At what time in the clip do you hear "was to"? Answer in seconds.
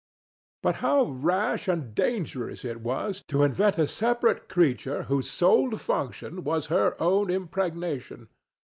2.81-3.43